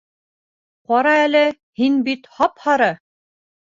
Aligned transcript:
Ҡара 0.93 1.13
әле, 1.27 1.43
һин 1.83 2.03
бит 2.11 2.29
һап-һары! 2.41 2.93